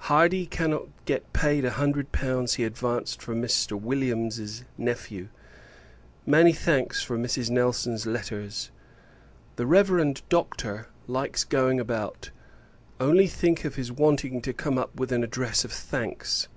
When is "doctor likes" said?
10.28-11.42